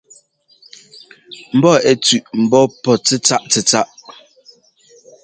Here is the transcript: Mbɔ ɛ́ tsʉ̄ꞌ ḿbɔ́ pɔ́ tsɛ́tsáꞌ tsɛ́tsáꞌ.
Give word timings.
Mbɔ 1.57 1.71
ɛ́ 1.89 1.95
tsʉ̄ꞌ 2.03 2.21
ḿbɔ́ 2.45 2.63
pɔ́ 2.83 2.95
tsɛ́tsáꞌ 3.05 3.43
tsɛ́tsáꞌ. 3.51 3.87